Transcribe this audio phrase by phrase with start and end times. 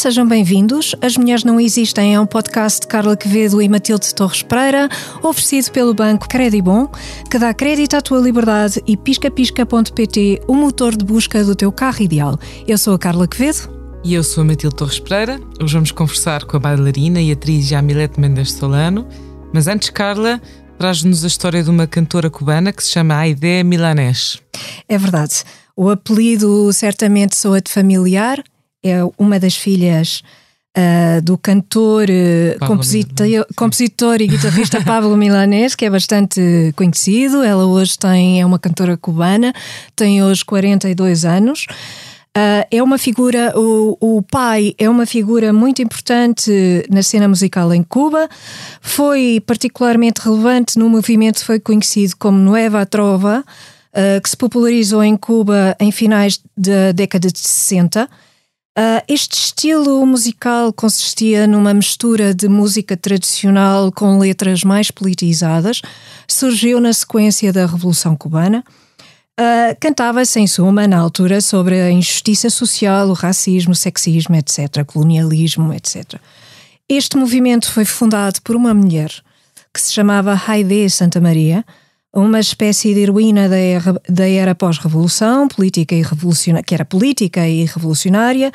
[0.00, 0.96] sejam bem-vindos.
[1.02, 4.88] As Mulheres Não Existem é um podcast de Carla Quevedo e Matilde Torres Pereira,
[5.22, 6.88] oferecido pelo banco Credibon,
[7.30, 12.02] que dá crédito à tua liberdade e piscapisca.pt, o motor de busca do teu carro
[12.02, 12.38] ideal.
[12.66, 13.68] Eu sou a Carla Quevedo.
[14.02, 15.38] E eu sou a Matilde Torres Pereira.
[15.62, 19.06] Hoje vamos conversar com a bailarina e atriz Jamilete Mendes Solano.
[19.52, 20.40] Mas antes, Carla,
[20.78, 24.40] traz-nos a história de uma cantora cubana que se chama Aide Milanés.
[24.88, 25.44] É verdade.
[25.76, 28.42] O apelido certamente soa-te familiar
[28.82, 30.22] é uma das filhas
[30.76, 37.42] uh, do cantor, uh, compositor, compositor e guitarrista Pablo Milanés, que é bastante conhecido.
[37.42, 39.52] Ela hoje tem, é uma cantora cubana,
[39.94, 41.66] tem hoje 42 anos.
[42.36, 47.74] Uh, é uma figura, o, o pai é uma figura muito importante na cena musical
[47.74, 48.28] em Cuba,
[48.80, 53.44] foi particularmente relevante no movimento foi conhecido como Nueva Trova,
[53.92, 58.08] uh, que se popularizou em Cuba em finais da década de 60
[58.78, 65.82] Uh, este estilo musical consistia numa mistura de música tradicional com letras mais politizadas,
[66.28, 68.64] surgiu na sequência da Revolução Cubana.
[69.38, 74.84] Uh, Cantava-se, em suma, na altura, sobre a injustiça social, o racismo, o sexismo, etc.,
[74.86, 76.20] colonialismo, etc.
[76.88, 79.10] Este movimento foi fundado por uma mulher
[79.74, 81.64] que se chamava Haide Santa Maria,
[82.12, 87.46] uma espécie de heroína da era, da era pós-revolução, política e revolucionária, que era política
[87.48, 88.52] e revolucionária,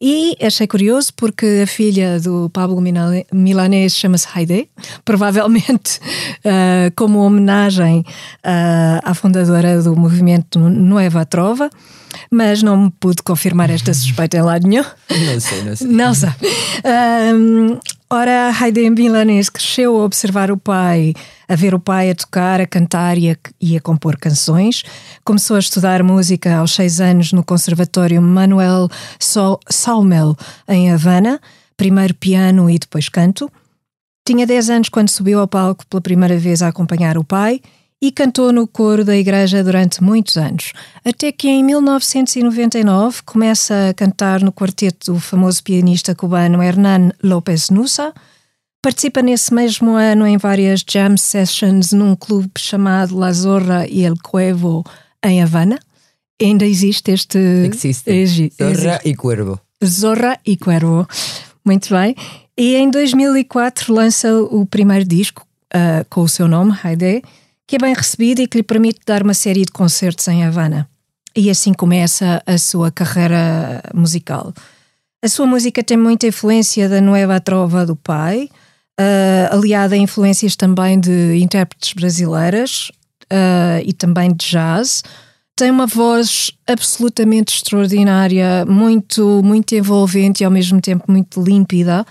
[0.00, 2.82] e achei curioso porque a filha do Pablo
[3.32, 4.68] Milanês chama-se Heide,
[5.04, 5.98] provavelmente
[6.44, 11.70] uh, como homenagem uh, à fundadora do movimento Nueva Trova,
[12.30, 14.84] mas não me pude confirmar esta suspeita em lado nenhum.
[15.10, 15.86] Não sei, não sei.
[15.86, 16.28] Não sei.
[16.28, 21.14] Uh, ora, Heide Milanês cresceu a observar o pai
[21.48, 24.82] a ver o pai a tocar, a cantar e a, e a compor canções.
[25.24, 28.88] Começou a estudar música aos seis anos no Conservatório Manuel
[29.18, 30.36] Salmel,
[30.68, 31.40] em Havana,
[31.76, 33.50] primeiro piano e depois canto.
[34.26, 37.60] Tinha 10 anos quando subiu ao palco pela primeira vez a acompanhar o pai
[38.06, 40.72] e cantou no coro da igreja durante muitos anos,
[41.04, 47.68] até que em 1999 começa a cantar no quarteto do famoso pianista cubano Hernán López
[47.68, 48.14] Nusa,
[48.82, 54.14] Participa nesse mesmo ano em várias jam sessions num clube chamado La Zorra e El
[54.22, 54.84] Cuevo
[55.24, 55.80] em Havana.
[56.40, 57.36] Ainda existe este.
[57.36, 58.08] Existe.
[58.08, 58.62] Existe.
[58.62, 59.60] Zorra e Cuervo.
[59.84, 61.04] Zorra e Cuervo.
[61.64, 62.14] Muito bem.
[62.56, 65.44] E em 2004 lança o primeiro disco
[65.74, 67.24] uh, com o seu nome, Haide,
[67.66, 70.88] que é bem recebido e que lhe permite dar uma série de concertos em Havana.
[71.34, 74.54] E assim começa a sua carreira musical.
[75.22, 78.48] A sua música tem muita influência da Nueva Trova do pai,
[79.00, 82.90] uh, aliada a influências também de intérpretes brasileiras
[83.24, 85.02] uh, e também de jazz.
[85.56, 92.06] Tem uma voz absolutamente extraordinária, muito, muito envolvente e ao mesmo tempo muito límpida.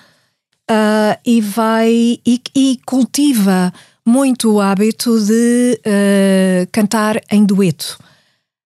[0.70, 3.72] Uh, e vai e, e, cultiva
[4.06, 5.80] muito o hábito de
[6.72, 7.98] cantar em dueto.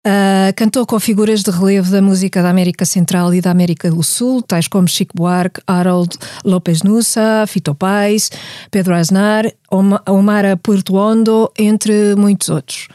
[0.05, 4.03] Uh, cantou com figuras de relevo da música da América Central e da América do
[4.03, 8.29] Sul, tais como Chico Buarque, Harold López Nussa, Fito Pais,
[8.69, 9.49] Pedro Aznar,
[10.05, 12.89] Omar Portuondo, entre muitos outros.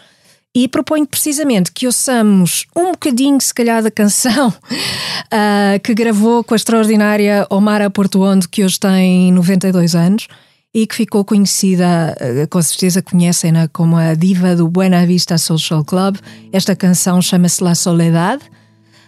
[0.54, 6.52] E proponho precisamente que ouçamos um bocadinho, se calhar, da canção uh, que gravou com
[6.52, 10.28] a extraordinária Omar Portuondo, que hoje tem 92 anos
[10.74, 15.84] e que ficou conhecida, eh, com certeza conhecem-na como a diva do Buena Vista Social
[15.84, 16.16] Club.
[16.52, 18.40] Esta canção chama-se La Soledad.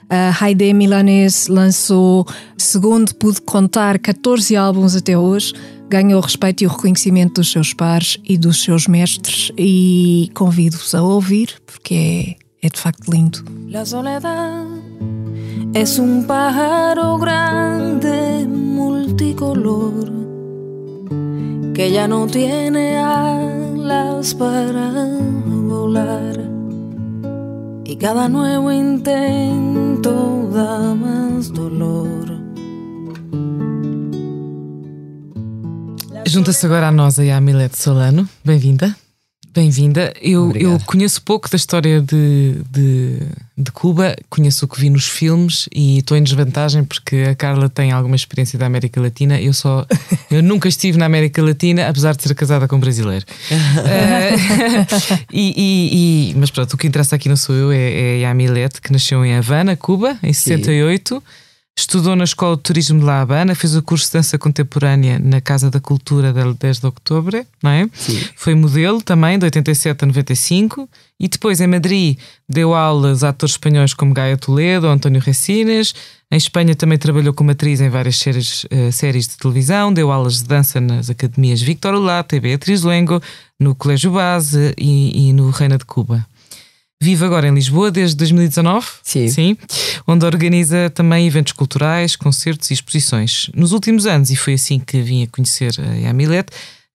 [0.08, 2.26] A Haide Milanese lançou,
[2.56, 5.52] segundo pude contar, 14 álbuns até hoje.
[5.88, 10.94] Ganhou o respeito e o reconhecimento dos seus pares e dos seus mestres e convido-vos
[10.94, 13.44] a ouvir porque é, é de facto lindo.
[13.68, 14.66] La soledad
[15.74, 20.29] es un pájaro grande multicolor
[21.80, 24.92] que ya no tiene alas para
[25.46, 26.36] volar
[27.86, 32.26] y cada nuevo intento da más dolor.
[36.26, 38.28] Junta-se agora a nós aí a Milete Solano.
[38.44, 38.94] Bem-vinda.
[39.52, 40.14] Bem-vinda.
[40.22, 43.18] Eu, eu conheço pouco da história de, de,
[43.58, 47.68] de, Cuba, conheço o que vi nos filmes e estou em desvantagem porque a Carla
[47.68, 49.40] tem alguma experiência da América Latina.
[49.40, 49.84] Eu só
[50.30, 53.26] eu nunca estive na América Latina, apesar de ser casada com um brasileiro.
[53.50, 58.24] uh, e, e, e, mas pronto, o que interessa aqui não sou eu, é, é
[58.24, 61.14] a Amilete, que nasceu em Havana, Cuba, em 68.
[61.16, 61.22] Sim.
[61.80, 65.40] Estudou na Escola de Turismo de La Habana, fez o curso de dança contemporânea na
[65.40, 67.88] Casa da Cultura del 10 de Outubro, não é?
[67.94, 68.20] Sim.
[68.36, 70.86] Foi modelo também, de 87 a 95,
[71.18, 75.94] e depois em Madrid deu aulas a atores espanhóis como Gaia Toledo, António Recines.
[76.30, 80.42] Em Espanha também trabalhou como atriz em várias séries, uh, séries de televisão, deu aulas
[80.42, 83.22] de dança nas academias Victor Olata e Beatriz Luengo,
[83.58, 86.26] no Colégio Base e, e no Reina de Cuba.
[87.02, 89.28] Vive agora em Lisboa desde 2019, sim.
[89.28, 89.56] sim,
[90.06, 93.50] onde organiza também eventos culturais, concertos e exposições.
[93.54, 96.50] Nos últimos anos, e foi assim que vim a conhecer a Yamilet,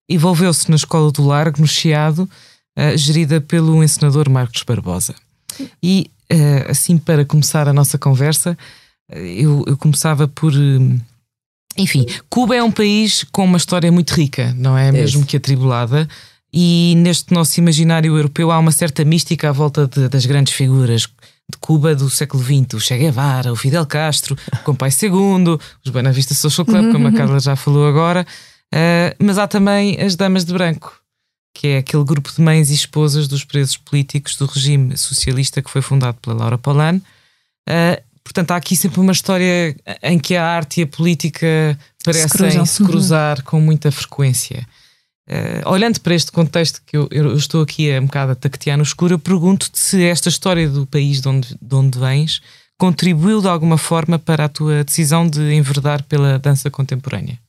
[0.08, 2.30] envolveu-se na Escola do Largo, no Chiado,
[2.78, 5.16] uh, gerida pelo encenador Marcos Barbosa.
[5.82, 8.56] E uh, assim, para começar a nossa conversa,
[9.10, 10.54] eu, eu começava por.
[11.78, 14.92] Enfim, Cuba é um país com uma história muito rica, não é?
[14.92, 16.08] Mesmo que atribulada
[16.58, 21.02] e neste nosso imaginário europeu há uma certa mística à volta de, das grandes figuras
[21.02, 25.92] de Cuba do século XX, o Che Guevara, o Fidel Castro, o Compai II, os
[25.92, 27.12] Buena Vista Social Club, como a.
[27.14, 28.26] Carla já falou agora,
[28.74, 30.98] uh, mas há também as Damas de Branco,
[31.54, 35.70] que é aquele grupo de mães e esposas dos presos políticos do regime socialista que
[35.70, 37.02] foi fundado pela Laura Polan.
[37.68, 42.66] Uh, portanto, há aqui sempre uma história em que a arte e a política parecem
[42.66, 44.66] se, se cruzar com muita frequência.
[45.28, 48.78] Uh, olhando para este contexto que eu, eu, estou aqui a um bocado a tactear
[48.78, 52.42] no escuro, eu pergunto-te se esta história do país de onde, de onde vens
[52.78, 57.40] contribuiu de alguma forma para a tua decisão de enverdar pela dança contemporânea.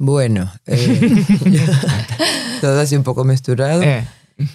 [0.00, 0.76] Bueno, eh,
[2.60, 3.82] todo así un poco misturado.
[3.82, 4.04] Eh.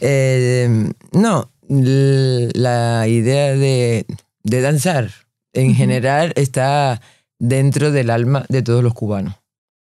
[0.01, 4.06] Eh, no, la idea de,
[4.44, 5.12] de danzar
[5.54, 5.75] en uh -huh.
[5.75, 7.01] general está
[7.39, 9.36] dentro del alma de todos los cubanos.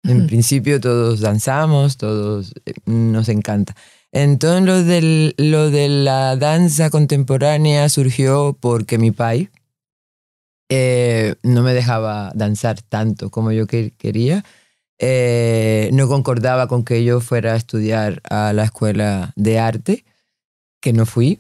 [0.02, 3.74] En principio todos danzamos, todos eh, nos encanta.
[4.12, 9.50] Entonces lo, del, lo de la danza contemporánea surgió porque mi pai
[10.68, 14.44] eh, no me dejaba danzar tanto como yo quería.
[14.98, 20.04] Eh, no concordaba con que yo fuera a estudiar a la escuela de arte,
[20.80, 21.38] que no fui.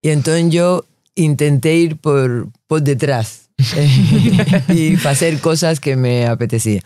[0.00, 0.84] Y entonces yo
[1.14, 3.50] intenté ir por, por detrás
[4.68, 6.82] y hacer cosas que me apetecía.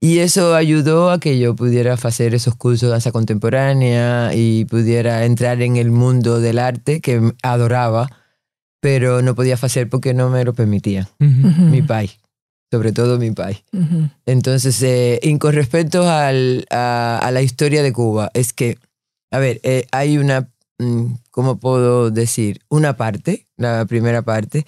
[0.00, 5.24] Y eso ayudó a que yo pudiera hacer esos cursos de danza contemporánea y pudiera
[5.24, 8.10] entrar en el mundo del arte que adoraba,
[8.80, 12.18] pero no podía hacer porque no me lo permitía mi país,
[12.70, 13.64] sobre todo mi país.
[14.26, 18.76] Entonces, eh, con respecto al, a, la historia de Cuba, es que,
[19.30, 22.60] a ver, eh, hay una, mm, ¿cómo puedo decir?
[22.68, 24.66] Una parte, la primera parte,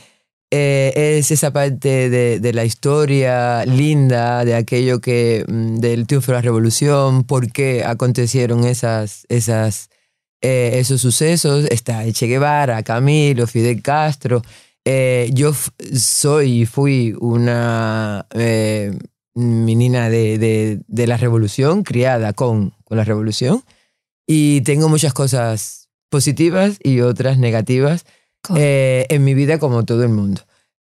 [0.51, 6.33] eh, es esa parte de, de, la historia linda, de aquello que, mm, del triunfo
[6.33, 9.91] de la revolución, por qué acontecieron esas, esas,
[10.41, 11.67] eh, esos sucesos.
[11.71, 14.43] Está Che Guevara, Camilo, Fidel Castro.
[14.87, 15.53] Eh, yo
[15.95, 18.27] soy y fui una
[19.35, 23.63] menina de, de, de, la revolución, criada con, con la revolución,
[24.27, 28.05] y tengo muchas cosas positivas y otras negativas
[28.57, 30.43] eh, en mi vida como todo el mundo.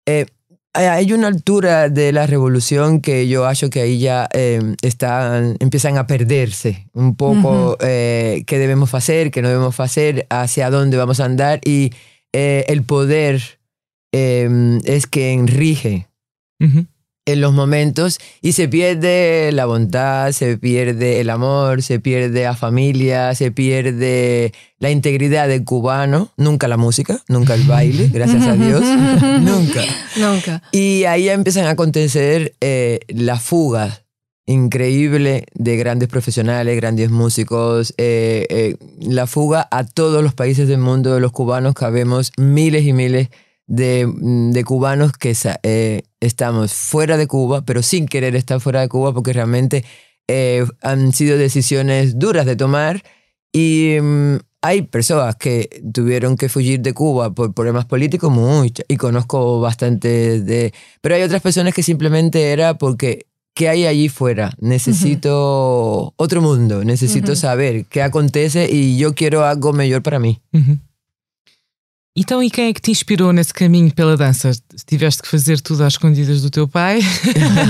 [0.05, 0.25] Eh,
[0.73, 5.97] hay una altura de la revolución que yo acho que ahí ya eh, están, empiezan
[5.97, 11.25] a perderse un poco qué debemos hacer, qué no debemos hacer, hacia dónde vamos a
[11.25, 11.91] andar y
[12.31, 13.41] el poder
[14.11, 16.07] es quien rige
[17.31, 22.55] en los momentos y se pierde la bondad, se pierde el amor, se pierde la
[22.55, 28.55] familia, se pierde la integridad del cubano, nunca la música, nunca el baile, gracias a
[28.55, 28.81] Dios,
[29.41, 29.83] nunca.
[30.17, 30.61] Nunca.
[30.71, 34.03] Y ahí empiezan a acontecer eh, la fuga
[34.49, 40.79] increíble de grandes profesionales, grandes músicos, eh, eh, la fuga a todos los países del
[40.79, 46.01] mundo de los cubanos, que habemos miles y miles de, mm, de cubanos que eh,
[46.19, 49.85] estamos fuera de Cuba, pero sin querer estar fuera de Cuba porque realmente
[50.27, 53.03] eh, han sido decisiones duras de tomar
[53.53, 58.97] y mm, hay personas que tuvieron que fugir de Cuba por problemas políticos, muchas, y
[58.97, 60.73] conozco bastante de...
[60.99, 63.27] Pero hay otras personas que simplemente era porque
[63.59, 64.53] ¿qué hay allí fuera?
[64.59, 70.41] Necesito otro mundo, necesito saber qué acontece y yo quiero algo mejor para mí.
[72.19, 74.51] Então, e quem é que te inspirou nesse caminho pela dança?
[74.85, 76.99] Tiveste que fazer tudo às escondidas do teu pai?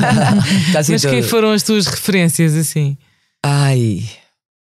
[0.73, 2.97] Mas quem foram as tuas referências assim?
[3.43, 4.09] Ay,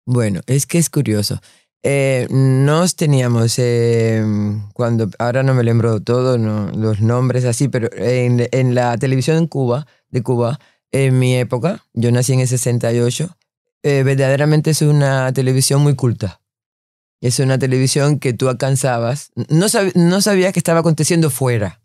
[0.06, 1.40] bueno, es que es curioso.
[1.84, 4.22] Eh, nos teníamos, eh,
[4.74, 9.38] cuando, ahora no me lembro todo, no, los nombres así, pero en, en, la televisión
[9.38, 10.60] en Cuba, de Cuba,
[10.92, 13.38] en mi época, yo nací en el 68,
[13.84, 16.41] eh, verdaderamente es una televisión muy culta.
[17.22, 21.80] Es una televisión que tú alcanzabas, no, no sabías que estaba aconteciendo fuera,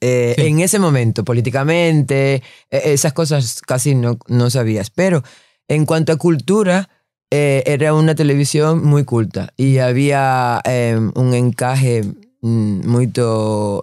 [0.00, 4.90] eh, en ese momento, políticamente, e, esas cosas casi no, no sabías.
[4.90, 5.22] Pero
[5.68, 6.88] en cuanto a cultura,
[7.30, 9.52] eh, era una televisión muy culta.
[9.56, 12.02] Y había em, un encaje
[12.40, 13.12] mm, muy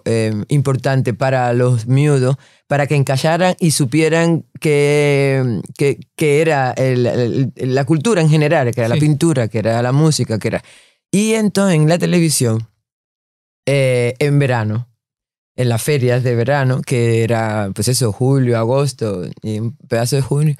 [0.04, 2.36] em, importante para los miudos,
[2.66, 6.74] para que encajaran y supieran que, que, era
[7.56, 10.62] la cultura en general, que era la pintura, que era la música, que era...
[11.10, 12.68] Y entonces en la televisión,
[13.66, 14.88] eh, en verano,
[15.56, 20.22] en las ferias de verano, que era, pues eso, julio, agosto y un pedazo de
[20.22, 20.56] junio,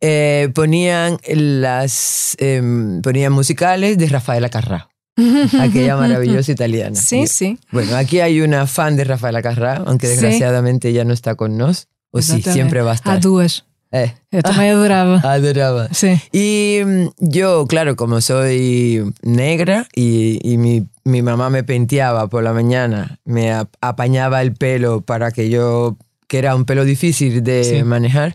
[0.00, 4.88] eh, ponían las em, ponían musicales de Rafaela Carrà,
[5.60, 6.96] aquella maravillosa italiana.
[6.96, 7.58] Sí, sí.
[7.70, 11.88] Bueno, aquí hay una fan de Rafaela Carrà, aunque desgraciadamente ya no está con nos.
[12.10, 13.16] O sí, siempre va a estar.
[13.16, 13.64] A duas.
[13.92, 14.14] Eh.
[14.30, 15.20] Yo también adoraba.
[15.22, 15.88] Adoraba.
[15.92, 16.20] Sí.
[16.32, 22.42] Y mm, yo, claro, como soy negra y, y mi, mi, mamá me penteaba por
[22.42, 27.84] la mañana, me apañaba el pelo para que yo, que era un pelo difícil de
[27.84, 28.34] manejar,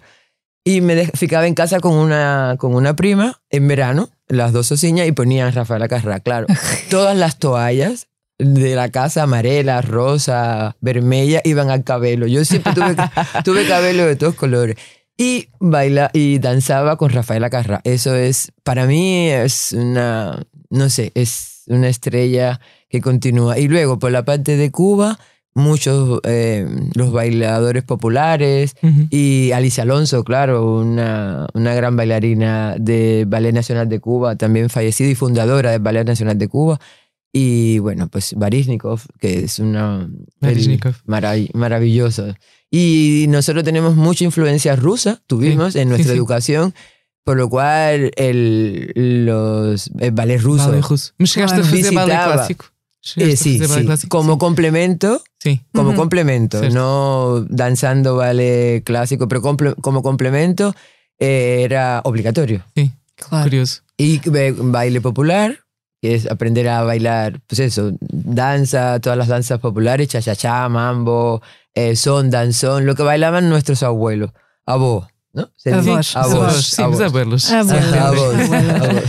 [0.63, 5.07] y me ficaba en casa con una, con una prima en verano, las dos ociñas,
[5.07, 6.45] y ponían Rafaela Carrà, claro.
[6.89, 12.27] Todas las toallas de la casa, amarela, rosa, vermella, iban al cabello.
[12.27, 12.95] Yo siempre tuve,
[13.43, 14.77] tuve cabello de todos colores.
[15.17, 17.81] Y baila y danzaba con Rafaela Carrà.
[17.83, 23.57] Eso es, para mí es una, no sé, es una estrella que continúa.
[23.57, 25.17] Y luego, por la parte de Cuba,
[25.57, 28.75] muchos eh, los bailadores populares
[29.09, 35.09] y Alicia Alonso, claro, una, una, gran bailarina de Ballet Nacional de Cuba, también fallecida
[35.09, 36.79] y fundadora del Ballet Nacional de Cuba.
[37.33, 40.09] Y bueno, pues Baryshnikov, que es una...
[41.53, 42.33] maravilloso.
[42.71, 46.73] Y nosotros tenemos mucha influencia rusa, tuvimos en nuestra educación.
[47.23, 50.69] Por lo cual, el, los, el ballet ruso.
[50.69, 51.11] Ballet ruso.
[51.17, 52.65] Me llegaste a ballet clásico.
[53.17, 54.07] Eh, sí, sí.
[54.07, 55.21] Como complemento.
[55.37, 55.61] Sí.
[55.73, 56.61] Como complemento.
[56.69, 60.73] No danzando ballet clásico, pero como complemento
[61.19, 62.63] eh, era obligatorio.
[62.75, 62.93] Sí,
[63.29, 63.81] curioso.
[63.97, 65.59] Y baile popular,
[66.01, 71.41] que es aprender a bailar, pues eso, danza, todas las danzas populares, cha-cha-cha, mambo,
[71.77, 74.31] eh, son, danzón, lo que bailaban nuestros abuelos.
[74.65, 75.43] A vos, ¿no?
[75.43, 76.15] a vos.
[76.15, 76.65] A vos.
[76.65, 77.51] Sim, a abuelos.
[77.51, 79.03] A vos.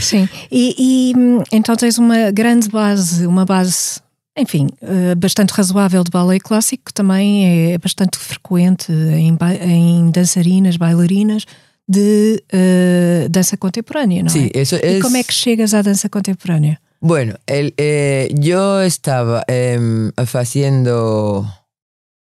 [0.00, 1.12] Sim, e, e
[1.52, 4.00] então tens uma grande base, uma base,
[4.36, 10.76] enfim, eh, bastante razoável de ballet clássico, que também é bastante frequente em, em dançarinas,
[10.76, 11.44] bailarinas
[11.88, 14.60] de uh, dança contemporânea, não sí, é?
[14.60, 14.98] Eso es...
[14.98, 16.78] E como é que chegas à dança contemporânea?
[17.00, 21.46] Bueno, el, eh, yo estaba eh, haciendo,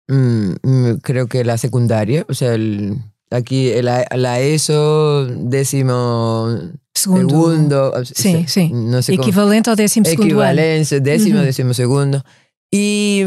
[0.08, 2.98] mm, creo que la secundaria, o sea, el,
[3.30, 6.48] aquí la, la ESO décimo
[6.94, 8.70] segundo, segundo sí, sí.
[8.72, 11.46] No sé equivalente cómo, al décimo segundo equivalencia, décimo, uh -huh.
[11.46, 12.24] décimo segundo.
[12.70, 13.24] Y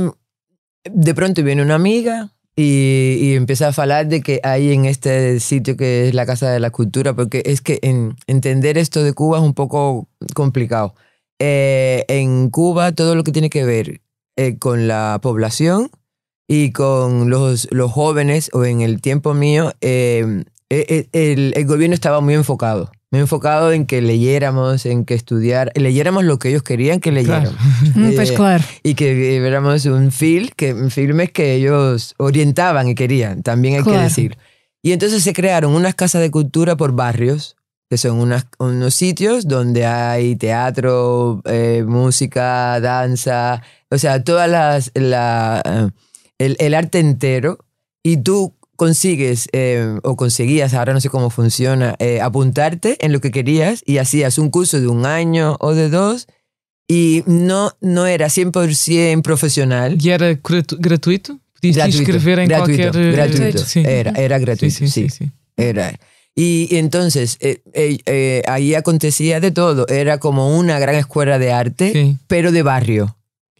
[0.83, 5.39] de pronto viene una amiga y, y, empieza a hablar de que hay en este
[5.41, 9.13] sitio que es la Casa de la Cultura, porque es que en, entender esto de
[9.13, 10.95] Cuba es un poco complicado.
[11.39, 14.01] Eh, en Cuba todo lo que tiene que ver
[14.37, 15.89] eh, con la población
[16.47, 21.65] y con los, los jóvenes, o en el tiempo mío, eh, eh, eh, el, el,
[21.65, 22.91] gobierno estaba muy enfocado.
[23.11, 27.55] Muy enfocado en que leyéramos, en que estudiar, leyéramos lo que ellos querían que leyéramos.
[27.93, 28.15] Claro.
[28.15, 28.63] pues claro.
[28.83, 33.99] Y que viéramos un film, que, filmes que ellos orientaban y querían, también hay claro.
[33.99, 34.37] que decir.
[34.81, 37.55] Y entonces se crearon unas casas de cultura por barrios,
[37.89, 44.91] que son unas, unos sitios donde hay teatro, eh, música, danza, o sea, todas las...
[44.93, 45.91] La,
[46.37, 47.59] el, el arte entero
[48.03, 53.21] y tú consigues eh, o conseguías, ahora no sé cómo funciona, eh, apuntarte en lo
[53.21, 56.27] que querías y hacías un curso de un año o de dos
[56.87, 59.97] y no, no era 100% profesional.
[59.99, 61.39] ¿Y era gratuito?
[61.59, 63.11] ¿Podías gratuito, escribir en gratuito, cualquier...
[63.13, 63.83] Gratuito, sí.
[63.85, 65.97] era, era gratuito, sí, sí, sí, Era.
[66.35, 71.53] Y, y entonces eh, eh, ahí acontecía de todo, era como una gran escuela de
[71.53, 73.15] arte, pero de barrio.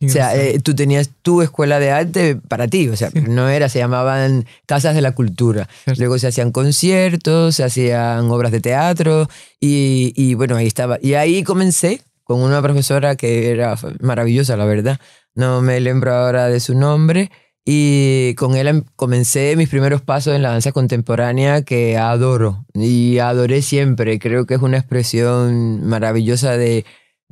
[0.06, 3.22] O sea, eh, tú tenías tu escuela de arte para ti, o sea, sí.
[3.22, 5.68] no era, se llamaban casas de la cultura.
[5.84, 6.02] Cierto.
[6.02, 10.98] Luego se hacían conciertos, se hacían obras de teatro y, y, bueno, ahí estaba.
[11.02, 15.00] Y ahí comencé con una profesora que era maravillosa, la verdad.
[15.34, 17.32] No me lembro ahora de su nombre.
[17.68, 23.64] Y con él comencé mis primeros pasos en la danza contemporánea que adoro y adoré
[23.64, 24.20] siempre.
[24.20, 26.86] Creo que es una expresión maravillosa de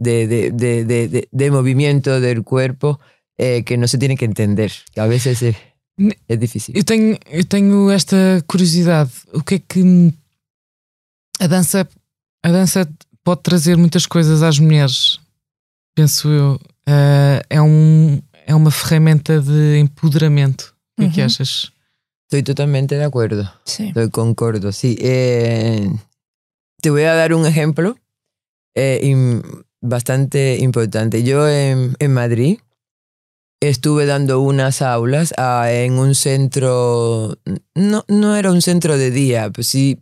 [0.04, 3.00] de, de, de, de, de movimiento del cuerpo
[3.38, 5.56] eh, que não se tem que entender, que às vezes é,
[6.28, 6.74] é difícil.
[6.76, 9.12] Eu tenho, eu tenho esta curiosidade.
[9.34, 10.14] O que é que
[11.40, 11.88] a dança,
[12.44, 12.88] a dança
[13.24, 15.24] pode trazer muitas coisas às mulheres
[15.96, 16.60] penso eu.
[16.88, 20.76] Uh, é, um, é uma ferramenta de empoderamento.
[20.98, 21.72] O que, é que achas?
[22.26, 23.50] Estoy totalmente de acuerdo.
[23.66, 23.88] Sí.
[23.88, 24.98] Estoy concordo, sí.
[25.00, 25.90] Eh,
[26.82, 27.98] te voy a dar un ejemplo
[28.76, 29.00] eh,
[29.84, 31.24] bastante importante.
[31.24, 32.60] Yo en, en Madrid
[33.60, 37.38] estuve dando unas aulas ah, en un centro,
[37.76, 40.00] no, no era un centro de día, pues sí,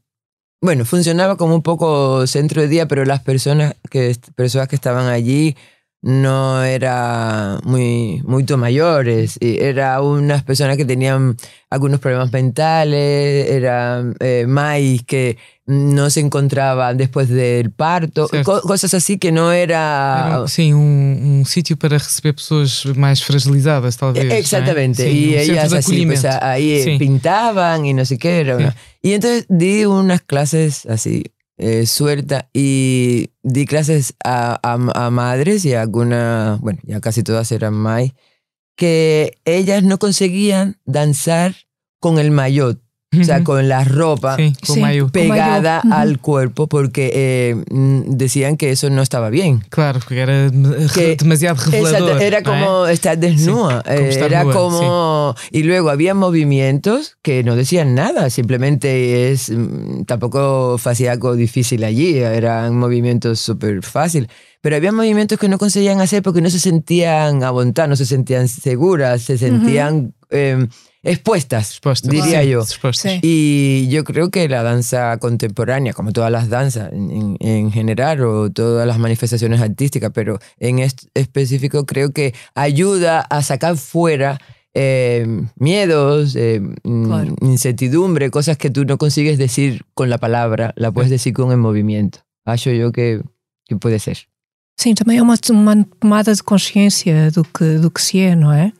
[0.61, 5.07] bueno, funcionaba como un poco centro de día, pero las personas que, personas que estaban
[5.07, 5.55] allí
[6.01, 8.21] no era muy,
[8.57, 11.37] mayores, y era unas personas que tenían
[11.69, 15.37] algunos problemas mentales, era eh, más que
[15.71, 18.51] no se encontraban después del parto, Certo.
[18.51, 20.25] co- cosas así que no era...
[20.27, 24.25] Era, sim, um, um sítio para receber pessoas mais fragilizadas, talvez.
[24.25, 24.39] não é?
[24.39, 25.31] Exactamente, Sim, y um
[25.69, 26.17] de así, pues,
[27.85, 28.41] y no sé qué.
[28.41, 31.23] Era una- Y entonces di unas clases así,
[31.57, 37.23] eh, suelta, y di clases a, a- a madres y a algunas, bueno, ya casi
[37.23, 38.11] todas eran más,
[38.75, 41.55] que ellas no conseguían danzar
[41.99, 42.79] con el maillot,
[43.19, 44.53] o sea, con la ropa Sim.
[44.69, 45.09] o maio.
[45.09, 45.93] pegada Ujú.
[45.93, 49.63] al cuerpo, porque eh, mm, decían que eso no estaba bien.
[49.69, 50.49] Claro, porque era
[50.93, 52.09] Que- demasiado revelador.
[52.11, 53.83] Exacto, era como estar desnuda.
[53.83, 55.35] como eh, estar era nua, como.
[55.51, 59.49] Y luego había movimientos que no decían nada, simplemente es.
[59.49, 64.29] mm, Tampoco hacía algo difícil allí, eran movimientos súper fáciles.
[64.61, 68.47] Pero había movimientos que no conseguían hacer porque no se sentían aguantar, no se sentían
[68.47, 70.67] seguras, se sentían eh,
[71.03, 72.09] expuestas, Resposta.
[72.09, 72.59] diría Sim, yo.
[72.61, 73.09] resposta.
[73.09, 73.19] Sí.
[73.23, 78.21] Y yo creo que la danza contemporánea, como todas las danzas en, en- en general
[78.21, 84.39] o todas las manifestaciones artísticas, pero en este específico creo que ayuda a sacar fuera
[84.73, 85.25] eh,
[85.57, 87.35] miedos, eh, mm, Claro.
[87.41, 91.57] incertidumbre, cosas que tú no consigues decir con la palabra, la puedes decir con el
[91.57, 92.19] movimiento.
[92.45, 93.21] Acho yo que,
[93.65, 94.17] que puede ser.
[94.79, 98.51] Sim, também é uma, uma tomada de consciência do que, do que se é, não
[98.51, 98.71] é?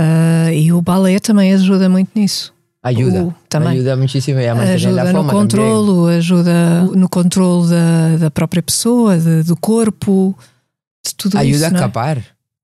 [0.00, 0.06] Sim.
[0.48, 2.52] Ah, e o balé também ajuda muito nisso.
[2.82, 3.24] Ayuda.
[3.24, 3.72] Uh, também.
[3.72, 8.62] ayuda muchísimo y a mantener Ajuda no forma controlo, ajuda no controlo da, da própria
[8.62, 10.34] pessoa, de- do corpo,
[11.06, 11.74] de tudo Ayuda a isso.
[11.74, 11.80] não é?
[11.82, 12.22] escapar.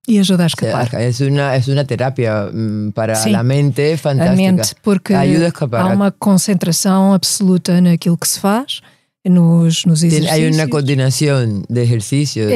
[0.09, 0.95] E ajuda a O escapar.
[1.03, 3.31] Es una, es una terapia mm, para Sí.
[3.31, 4.33] la mente fantástica.
[4.33, 5.81] a mente, porque Ajuda a escapar.
[5.83, 8.81] há uma concentração absoluta naquilo que se faz,
[9.29, 10.03] nos, nos.
[10.03, 12.51] Hay una coordinación de ejercicios,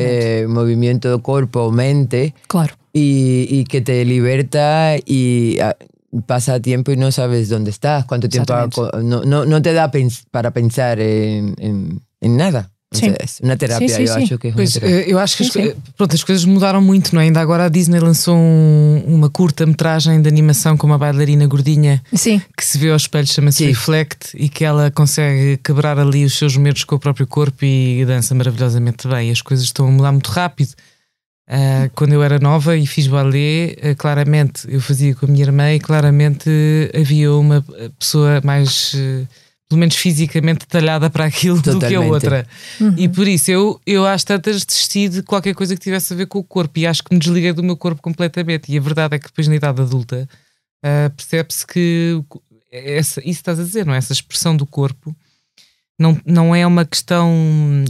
[0.00, 5.76] eh, movimiento cuerpo, mente, Claro, y, y que te liberta y ah,
[6.26, 8.52] pasa tiempo y no sabes dónde estás, cuánto tiempo
[9.02, 12.70] no, no, no te da pens- para pensar en, en, en nada.
[12.94, 13.00] Sí.
[13.06, 14.22] sea, es una terapia, sí, yo sí.
[14.22, 15.68] acho que es una Pois, eh, eu acho que as, Sim, sim.
[15.70, 17.24] eh, pronto, as coisas mudaram muito, não é?
[17.24, 22.40] Ainda agora a Disney lançou um- uma curta-metragem de animação com uma bailarina gordinha sim,
[22.56, 23.66] que se vê ao espelho, chama-se Sim.
[23.66, 28.04] Reflect, e que ela consegue quebrar ali os seus medos com o próprio corpo e
[28.06, 29.32] dança maravilhosamente bem.
[29.32, 30.70] As coisas estão a mudar muito rápido.
[31.48, 35.44] Ah, quando eu era nova e fiz balé, ah, claramente eu fazia com a minha
[35.44, 37.64] irmã e claramente eh, havia uma
[37.98, 38.94] pessoa mais,
[39.68, 42.10] pelo menos fisicamente, talhada para aquilo do que a Totalmente.
[42.12, 42.46] outra.
[42.80, 42.94] Uhum.
[42.96, 46.26] E por isso eu, eu às tantas desisti de qualquer coisa que tivesse a ver
[46.26, 48.70] com o corpo e acho que me desliguei do meu corpo completamente.
[48.72, 50.28] E a verdade é que depois na idade adulta
[50.84, 52.22] ah, percebe-se que
[52.70, 53.98] essa, isso estás a dizer, não é?
[53.98, 55.14] Essa expressão do corpo
[55.98, 57.32] não, não é uma questão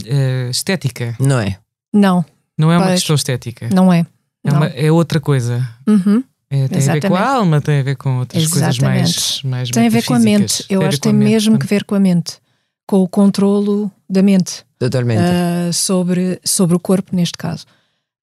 [0.09, 1.15] ah, estética.
[1.19, 1.55] No es.
[1.93, 2.25] não,
[2.57, 2.99] Não é uma Pois.
[2.99, 3.69] questão estética.
[3.71, 3.99] não é.
[4.43, 4.57] É, Não.
[4.57, 5.67] uma- é outra coisa.
[5.85, 6.23] Uhum.
[6.49, 7.23] É, tem a ver com a Exatamente.
[7.23, 9.47] alma, tem a ver com outras coisas mais, Exatamente.
[9.47, 10.65] mais Tem a ver com a mente.
[10.69, 11.69] Eu acho que tem mesmo que portanto.
[11.69, 12.33] ver com a mente,
[12.87, 14.65] com o controlo da mente.
[14.79, 15.19] Totalmente.
[15.21, 17.65] ah, sobre, sobre o corpo, neste caso.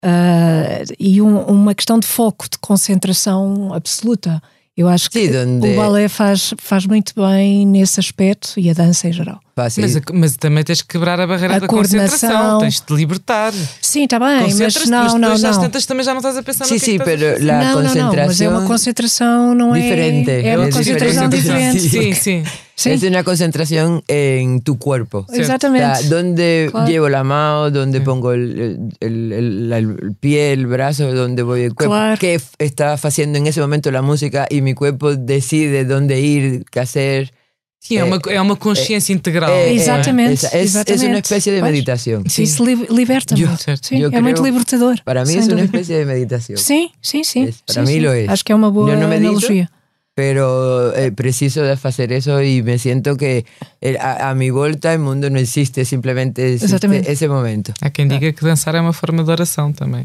[0.02, 4.42] Ah, e um- uma questão de foco, de concentração absoluta.
[4.76, 9.06] Eu acho que donde- o balé faz, faz muito bem nesse aspecto e a dança
[9.06, 9.38] em geral.
[9.56, 9.76] Mas,
[10.12, 12.10] mas também tens que quebrar a barreira A da coordenação.
[12.28, 13.52] concentração, tens de te libertar.
[13.80, 15.62] Sim, está bem, mas não, não, depois às não.
[15.62, 17.82] tantas também já não estás a pensar Sí, no que é que estás a não,
[17.84, 19.80] não, não, mas é uma concentração, não é?
[19.80, 20.30] diferente.
[20.30, 21.80] É uma É concentração diferente.
[21.80, 22.14] diferente.
[22.18, 22.50] Sim, sim.
[22.76, 25.26] Sim, es una concentración en tu cuerpo.
[25.28, 25.86] O exatamente.
[26.00, 26.86] sea, dónde Claro.
[26.88, 28.04] llevo la mano, dónde Sí.
[28.04, 32.18] pongo el, el- el- el pie, el brazo, dónde voy el cuerpo, Claro.
[32.18, 36.80] qué está haciendo en ese momento la música y mi cuerpo decide dónde ir, qué
[36.80, 37.32] hacer.
[37.78, 39.50] Sim, é, uma, é uma consciência integral.
[39.50, 41.06] Eh, eh, Exatamente, es exatamente.
[41.06, 42.24] una especie de meditación.
[42.30, 43.62] Sim, Isso li- liberta Yo- muito.
[43.82, 44.96] Sim, yo é muito libertador.
[45.04, 45.64] Para mí sem es una dúvida.
[45.66, 46.56] especie de meditación.
[46.58, 47.44] Sim, sim, sim.
[47.44, 48.00] Es- para sim, mí sim.
[48.00, 48.28] lo es.
[48.30, 49.28] Acho que é uma boa Eu não medito.
[49.32, 49.70] analogia.
[50.14, 53.44] Pero eh, preciso de hacer eso y me siento que
[53.80, 57.72] el- a, a mi vuelta el mundo no existe, simplemente existe ese momento.
[57.80, 60.04] Há quem diga que dançar é uma forma de oração também.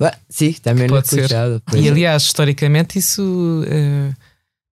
[0.00, 1.60] Ah, sí, también lo he escuchado.
[1.66, 1.82] pues.
[1.84, 4.12] E aliás, historicamente, isso eh,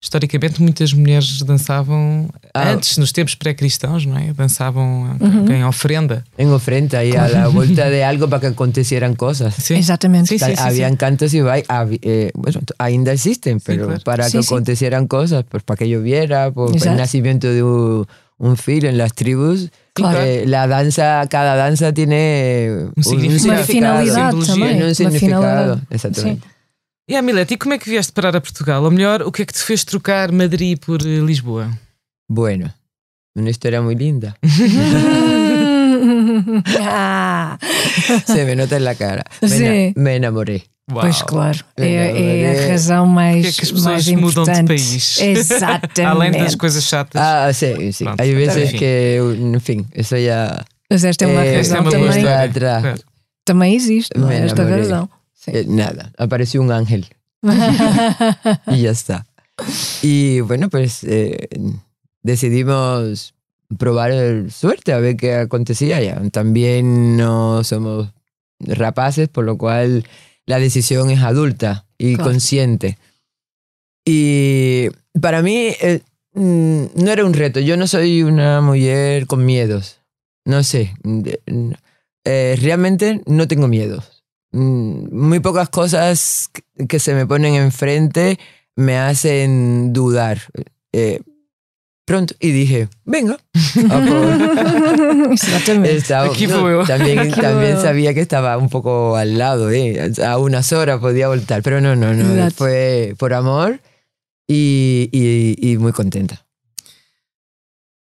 [0.06, 2.70] historicamente muitas mulheres dançavam ah.
[2.70, 4.32] antes, nos tempos pré-cristãos, não é?
[4.34, 5.52] Dançavam uhum.
[5.52, 6.24] em ofrenda.
[6.38, 9.56] Em ofrenda e a la volta de algo para que acontecieran coisas.
[9.56, 9.78] Sim.
[9.78, 10.28] Exatamente.
[10.30, 11.64] Sim, sim, Habían sim, cantos e vai,
[12.04, 14.02] eh, bueno, ainda existen, pero claro.
[14.04, 18.06] para que acontecieran cosas, pues para que lloviera, por el nacimiento de un,
[18.38, 19.72] un filho en las tribus.
[19.94, 20.22] Claro.
[20.22, 24.84] Eh, la danza, cada danza tiene un, significado, una finalidad también.
[24.84, 26.55] Un significado, exactamente.
[27.08, 28.84] E a Milete, e como é que vieste parar a Portugal?
[28.84, 31.70] Ou melhor, o que é que te fez trocar Madrid por eh, Lisboa?
[32.28, 32.74] Bueno,
[33.38, 34.36] uma história muito linda.
[38.26, 39.24] Se me nota na cara.
[39.40, 39.94] Me, Sim.
[39.96, 40.64] me enamorei.
[40.92, 41.02] Uau.
[41.02, 45.22] Pois claro, é, é, a razão mais, que é que as pessoas mudam de país?
[45.22, 46.02] Exatamente.
[46.02, 47.22] Além das coisas chatas.
[47.22, 48.06] Ah, sim, sim.
[48.08, 49.20] Há vezes que,
[49.56, 50.66] enfim, isso já.
[50.90, 52.24] Mas esta é uma é, razão é uma também.
[52.24, 53.00] Claro.
[53.46, 55.08] Também existe, não é esta razão.
[55.48, 57.08] Eh, nada, apareció un ángel.
[58.68, 59.26] y ya está.
[60.02, 61.48] Y bueno, pues eh,
[62.22, 63.34] decidimos
[63.78, 64.12] probar
[64.52, 66.02] suerte a ver qué acontecía.
[66.02, 66.22] Ya.
[66.32, 68.12] También no somos
[68.60, 70.06] rapaces, por lo cual
[70.46, 72.98] la decisión es adulta y consciente.
[74.04, 76.02] Y para mí eh,
[76.34, 77.60] mm, no era un reto.
[77.60, 80.02] Yo no soy una mujer con miedos.
[80.46, 80.94] No sé.
[82.24, 84.15] realmente no tengo miedos.
[84.56, 86.50] Mm, muy pocas cosas
[86.88, 88.40] que se me ponen enfrente
[88.78, 90.40] me hacen dudar.
[90.94, 91.20] Eh,
[92.06, 93.38] pronto, y dije, venga.
[95.84, 96.30] Estaba,
[96.86, 101.62] también, también sabía que estaba un poco al lado, eh, a unas horas podía voltar,
[101.62, 103.82] pero no, no, no, fue por amor
[104.48, 106.46] y, y, y muy contenta.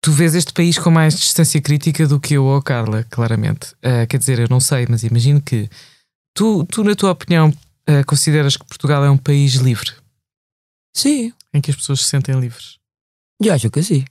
[0.01, 3.75] Tu vês este país com mais distância crítica do que eu ou a Carla, claramente.
[3.83, 5.69] Uh, quer dizer, eu não sei, mas imagino que
[6.37, 9.90] Tu, tu na tua opinião, uh, consideras que Portugal é um país livre?
[10.94, 11.33] Sim.
[11.53, 12.77] Em que as pessoas se sentem livres?
[13.42, 14.05] Eu acho que sim.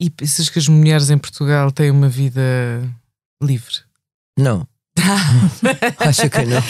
[0.00, 2.40] E pensas que as mulheres em Portugal têm uma vida
[3.42, 3.74] livre?
[4.38, 4.66] Não.
[6.00, 6.62] Acho que não.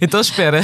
[0.00, 0.60] então espera.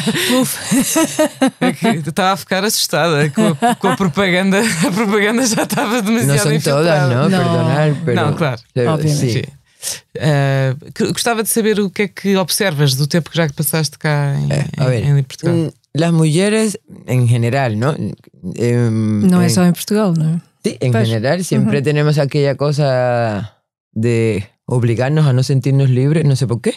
[1.61, 4.61] É estava a ficar assustada com a, com a, propaganda.
[4.61, 7.39] A propaganda já estava demasiado Não são todas, não, não.
[7.39, 8.05] perdonar.
[8.05, 8.61] Pero, não, claro.
[8.77, 9.33] Obviamente.
[9.33, 9.62] Sim.
[10.17, 14.35] Uh, gostava de saber o que é que observas do tempo que já passaste cá
[14.39, 15.55] em, eh, ver, em, Portugal.
[15.55, 17.95] Mm, las mujeres en general, ¿no?
[18.57, 20.41] Eh, no es solo en Portugal, ¿no?
[20.65, 21.85] Sí, en pues, general siempre uh -huh.
[21.85, 26.75] tenemos aquella cosa de obligarnos a no sentirnos libres, no sé por qué.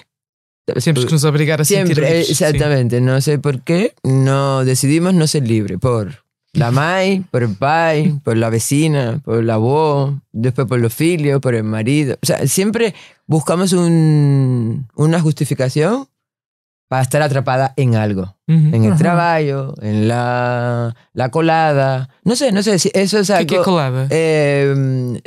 [0.77, 2.29] Siempre que nos obligar a siempre, sentir libres.
[2.31, 3.03] Exactamente, sí.
[3.03, 6.24] no sé por qué no decidimos no ser libres, por
[6.55, 11.41] la mai, por el pai, por la vecina, por la voz, después por los filios,
[11.41, 12.17] por el marido.
[12.21, 12.93] O sea, siempre
[13.27, 16.07] buscamos un, una justificación
[16.87, 18.35] para estar atrapada en algo.
[18.47, 18.75] Uh -huh.
[18.75, 18.97] En el uh -huh.
[18.97, 22.09] trabajo, en la, la, colada.
[22.23, 23.47] No sé, no sé si eso es algo.
[23.47, 24.07] ¿Qué, qué colada?
[24.11, 25.19] Eh,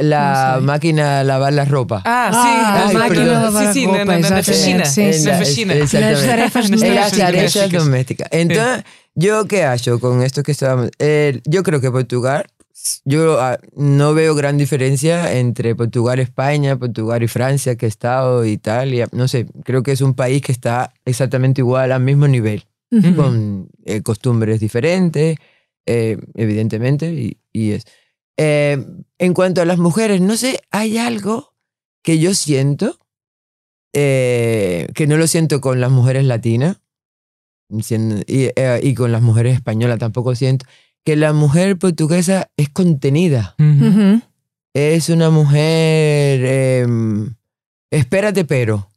[0.00, 2.00] la no máquina de lavar la ropa.
[2.04, 3.98] Ah, sí, ah, la máquina de lavar sí, sí, ropa.
[3.98, 4.84] Sí, sí, na, na faxina.
[4.84, 5.24] Sí, sí.
[5.24, 5.74] Na faxina.
[5.74, 6.94] Las tarefas domésticas.
[6.94, 8.28] Las tarefas domésticas.
[8.30, 8.84] Entonces,
[9.20, 10.90] ¿yo qué hago con esto que estábamos?
[10.98, 12.46] Eh, yo creo que Portugal
[13.04, 18.44] yo ah, no veo gran diferencia entre Portugal, España, Portugal y Francia, que he estado,
[18.44, 19.06] Italia.
[19.12, 22.64] No sé, creo que es un país que está exactamente igual al mismo nivel,
[23.16, 25.36] con eh, costumbres diferentes,
[25.86, 27.84] eh, evidentemente, y, y es.
[28.36, 28.82] Eh,
[29.18, 31.54] en cuanto a las mujeres, no sé, hay algo
[32.02, 32.98] que yo siento,
[33.92, 36.80] que no lo siento con las mujeres latinas,
[38.26, 38.48] y,
[38.82, 40.66] y con las mujeres españolas tampoco siento
[41.04, 43.54] que la mujer portuguesa es contenida.
[44.74, 46.44] Es una mujer.
[46.44, 47.34] Em,
[47.90, 48.88] espérate, pero.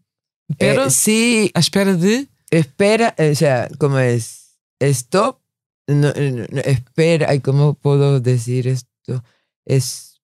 [0.57, 0.85] Pero.
[0.85, 1.51] Eh, sí.
[1.53, 2.27] Espera de.
[2.51, 4.59] Espera, o sea, como es.
[4.79, 5.39] Stop.
[5.87, 7.39] No, espera.
[7.41, 9.23] ¿Cómo puedo decir esto?
[9.65, 10.21] Es.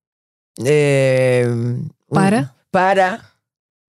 [0.57, 2.55] Em, para.
[2.69, 3.33] para.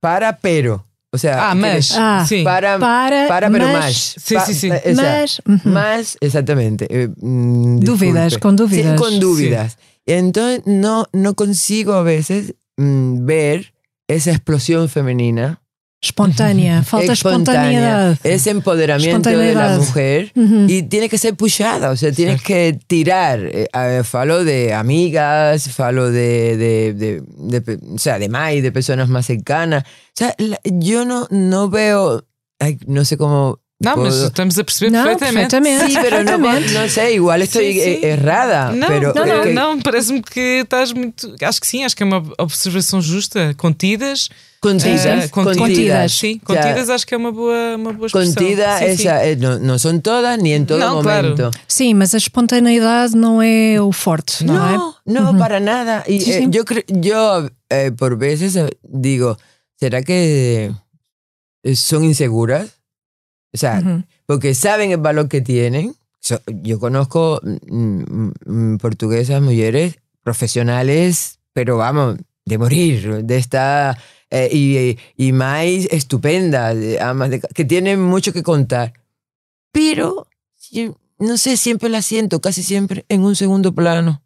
[0.00, 0.86] Para, pero.
[1.12, 1.92] O sea, ah, mas.
[1.96, 2.44] Ah, sí.
[2.44, 4.14] para, para, para, pero más.
[4.16, 4.70] Sí, sí, sí.
[4.70, 5.64] O más, uh -huh.
[5.64, 6.86] más, exactamente.
[6.88, 8.92] Eh, mm, dúvidas, con dúvidas.
[8.92, 9.72] Sí, con dúvidas.
[9.72, 9.78] Sí.
[10.06, 13.74] Entonces, no, no consigo a veces mm, ver
[14.06, 15.60] esa explosión femenina
[16.02, 18.16] Espontánea, falta espontaneidad.
[18.24, 20.70] Es empoderamiento de la mujer uh -huh.
[20.70, 23.40] y tiene que ser puxada, o sea, tienes que tirar.
[23.42, 29.10] Eh, falo de amigas, falo de, de, de, de, o sea, de más, de personas
[29.10, 29.82] más cercanas.
[29.84, 32.24] O sea, la, yo no, no veo,
[32.60, 35.48] ay, no sé cómo Não, mas estamos a perceber não, perfeitamente.
[35.60, 35.86] perfeitamente.
[35.86, 37.98] Sí, pero no, no sé, igual estoy Sí, sí.
[38.02, 38.72] errada.
[38.72, 41.34] Não, pero não, não, que- não, parece-me que estás muito.
[41.42, 43.54] Acho que sim, acho que é uma observação justa.
[43.56, 44.28] Contidas.
[44.60, 46.12] Contidas, eh, conti- contidas.
[46.12, 48.34] Sim, O sea, contidas acho que é uma boa, uma boa expressão.
[48.34, 48.92] Contida, Sim, sim.
[49.08, 51.30] esa, eh, no, no son todas ni en todo claro.
[51.30, 51.50] momento.
[51.66, 54.76] Sim, mas a espontaneidade não é o forte, não, é?
[55.06, 56.04] No, no, para nada.
[56.06, 56.62] Y Sí, eh, yo
[57.00, 59.38] yo eh, por veces eh, digo,
[59.76, 60.70] ¿será que
[61.74, 62.68] son inseguras?
[63.54, 64.04] O sea, Uhum.
[64.26, 65.94] porque saben el valor que tienen.
[66.62, 72.16] Yo conozco mm, mm, mm, portuguesas mujeres profesionales, pero vamos,
[72.50, 73.96] de morir, de estar
[74.30, 78.92] eh, y, y más estupendas, de amas de que tienen mucho que contar.
[79.72, 80.26] Pero,
[81.18, 84.22] no sé, siempre la siento, casi siempre en un segundo plano.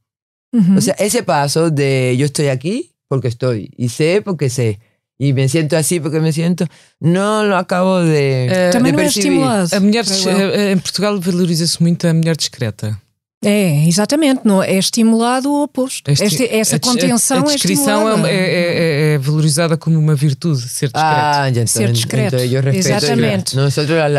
[0.76, 4.78] O sea, ese paso de yo estoy aquí porque estoy y sé porque sé
[5.18, 6.66] y me siento así porque me siento,
[7.00, 9.32] no lo acabo de, Eh, Também de não é percibir.
[9.32, 9.68] estimulado.
[9.74, 13.00] A mulher, eh, em Portugal valoriza-se muito a mulher discreta.
[13.44, 16.10] É, exatamente, não é estimulado o oposto.
[16.10, 18.28] Este- Este- essa a contenção a, a é descrição estimulada.
[18.28, 18.74] é, é-
[19.12, 20.92] é- é valorizada como uma virtude, ser discreto.
[20.96, 22.36] Ah, ya Ser discreto.
[22.36, 22.76] respeto.
[22.78, 23.56] Exatamente.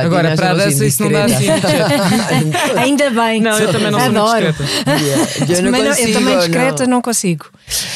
[0.03, 1.45] Agora, para a dança isso não dá assim.
[2.77, 3.41] Ainda bem.
[3.41, 4.45] Não, eu também não sou Adoro.
[4.53, 4.63] discreta.
[5.39, 6.89] no Também não- consigo, eu também discreta no.
[6.89, 7.45] não consigo.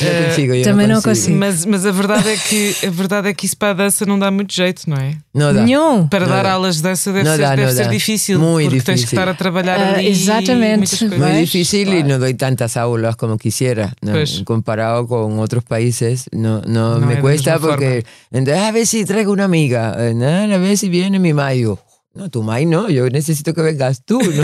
[0.01, 1.09] No consigo, yo Também não consigo.
[1.35, 1.37] consigo.
[1.37, 4.17] Mas, mas a verdade é que a verdade é que isso para a dança não
[4.17, 5.13] dá muito jeito, não é?
[5.33, 5.63] No da.
[5.63, 6.07] Nenhum.
[6.07, 6.51] Para Não dar dá.
[6.53, 7.89] aulas de dança deve Não ser, dá, deve não ser dá.
[7.89, 9.19] difícil, Muito porque tens que difícil.
[9.19, 10.95] estar a trabalhar Ah, ali exatamente.
[11.19, 11.33] Coisas.
[11.33, 11.51] Muy ¿Ves?
[11.51, 13.93] difícil y no doy tantas aulas como quisiera.
[14.01, 14.11] ¿no?
[14.13, 14.41] Pues.
[14.45, 17.75] Comparado con otros países, no, no, No me es cuesta forma.
[17.75, 21.33] porque entonces a ver si traigo una amiga, eh, no, a ver si viene mi.
[21.33, 21.79] Digo,
[22.15, 24.19] no, tu mai no, yo necesito que vengas tú.
[24.19, 24.43] ¿no?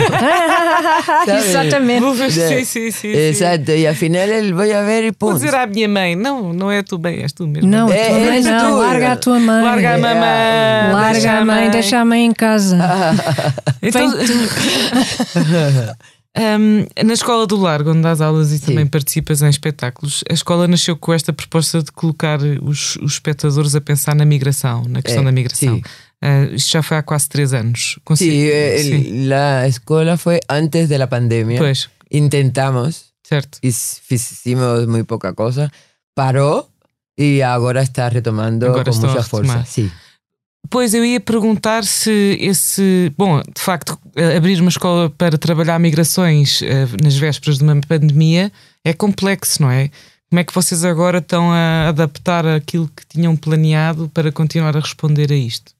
[1.26, 2.00] Exatamente.
[2.00, 2.30] Vou É.
[2.30, 3.12] sim, sim, sim, sim.
[3.14, 5.38] Exacto, y al final él voy a ver y Vou punto.
[5.40, 7.68] dizer à minha mãe: não, não é tu bem, és tu mesmo.
[7.68, 8.60] Não, É, tua é mãe isso não.
[8.70, 8.78] tudo.
[8.82, 9.64] Larga a tua mãe.
[9.64, 10.92] Larga a mamãe.
[10.92, 12.76] Larga deixa a mãe, deixa a mãe em casa.
[13.82, 14.10] Então,
[16.38, 20.68] Hum, na Escola do Largo, onde dás aulas e também participas em espetáculos, a escola
[20.68, 25.22] nasceu com esta proposta de colocar os, os espectadores a pensar na migração, na questão
[25.22, 25.76] É, da migração.
[25.76, 25.82] sim.
[26.20, 27.98] Ah, isto já foi há quase três anos.
[28.04, 29.26] Consigo- Sí, eh, sim.
[29.28, 31.58] la escuela fue antes de la pandemia.
[31.58, 33.58] Pois, Intentamos, certo.
[33.62, 35.70] hic- hicimos muy poca cosa,
[36.14, 36.68] paró
[37.16, 39.46] y ahora está retomando Ahora con está a mucha retomar.
[39.46, 39.64] fuerza.
[39.72, 39.90] Sí.
[40.70, 43.12] Pois eu ia perguntar se esse.
[43.16, 47.80] Bom, de facto, eh, abrir uma escola para trabalhar migrações eh, nas vésperas de uma
[47.80, 48.50] pandemia
[48.84, 49.90] é complexo, não é?
[50.28, 54.80] Como é que vocês agora estão a adaptar aquilo que tinham planeado para continuar a
[54.80, 55.76] responder a isto?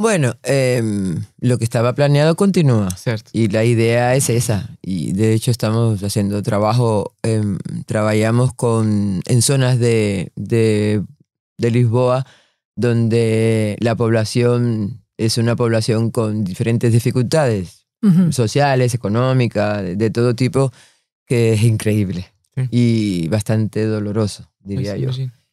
[0.00, 2.88] Bueno, em, lo que estaba planeado continúa.
[2.96, 3.30] Certo?
[3.32, 4.70] Y la idea es esa.
[4.80, 11.02] Y de hecho estamos haciendo trabajo, em, trabajamos con, en zonas de, de,
[11.58, 12.24] de Lisboa
[12.78, 17.86] donde la población es una población con diferentes dificultades
[18.30, 20.72] sociales, económicas, de, de todo tipo,
[21.26, 22.68] que es increíble Sí.
[22.70, 25.10] y bastante doloroso, diría yo.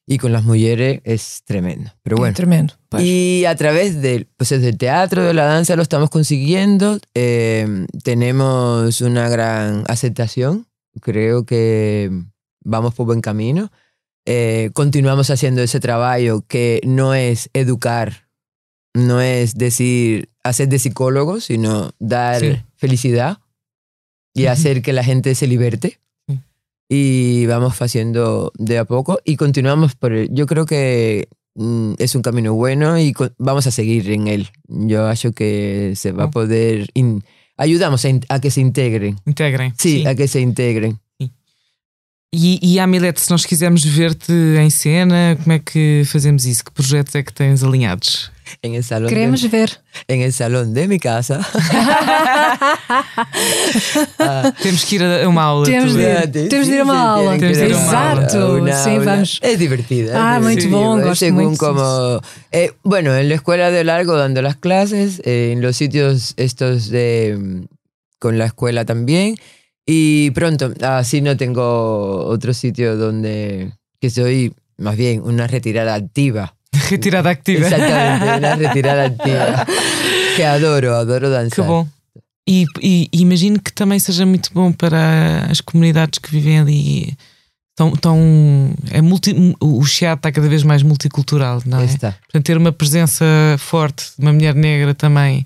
[0.07, 1.91] Y con las mujeres es tremendo.
[2.03, 2.35] Pero bueno.
[2.35, 2.75] tremendo.
[2.99, 6.99] Y a través del, pues del teatro, de la danza, lo estamos consiguiendo.
[7.15, 10.67] Eh, tenemos una gran aceptación.
[11.01, 12.11] Creo que
[12.63, 13.71] vamos por buen camino.
[14.25, 18.27] Eh, continuamos haciendo ese trabajo que no es educar,
[18.95, 22.57] no es decir, hacer de psicólogo, sino dar Sí.
[22.75, 23.37] felicidad
[24.33, 25.99] y hacer que la gente se liberte.
[26.27, 26.39] Sí.
[26.89, 32.15] Y vamos haciendo de a poco y continuamos por el- Yo creo que mm, es
[32.15, 34.49] un camino bueno y vamos a seguir en él.
[34.67, 36.31] Yo acho que se va a Oh.
[36.31, 36.89] poder...
[36.95, 37.23] in-
[37.57, 39.17] ayudamos a, a que se integren.
[39.25, 39.73] Integrem.
[39.77, 40.07] Sí, Sim.
[40.07, 40.99] a que se integren.
[42.37, 46.65] E, e Amilete, se nós quisermos ver-te em cena, como é que fazemos isso?
[46.65, 48.29] Que projetos é que tens alinhados?
[48.83, 49.79] Salón, Queremos de, ver.
[50.07, 51.39] el salón de mi casa.
[54.19, 55.65] Ah, Temos que ir a uma aula.
[55.65, 56.07] Temos de ir.
[56.09, 57.37] Gratis, Temos de ir a uma aula.
[57.37, 58.23] Temos de ir a uma aula.
[58.23, 58.53] Exato.
[58.55, 59.39] Una Sim, vamos.
[59.41, 60.13] Es divertida.
[60.35, 61.57] Ah, bon, es gosto según mucho.
[61.57, 62.21] como...
[62.51, 66.89] eh, bueno, en la escuela de largo dando las clases, eh, en los sitios estos
[66.89, 67.37] de...
[67.39, 67.63] mm,
[68.19, 69.35] con la escuela también.
[69.87, 73.71] Y pronto, así no tengo otro sitio donde...
[74.01, 76.55] que soy más bien una retirada activa.
[76.89, 77.67] Retirada activa.
[77.67, 79.65] Exactamente, una retirada activa.
[80.35, 81.55] Que adoro, adoro danzar.
[81.55, 81.87] Que bom.
[82.47, 87.17] E, e- e imagino que também seja muito bom para as comunidades que vivem ali.
[87.75, 91.85] Tão, tão, é multi, o Chiado está cada vez mais multicultural, não é?
[91.85, 92.11] Está.
[92.23, 93.25] Portanto, ter uma presença
[93.57, 95.45] forte de uma mulher negra também